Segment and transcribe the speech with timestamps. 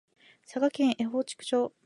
[0.45, 1.75] 佐賀県江北町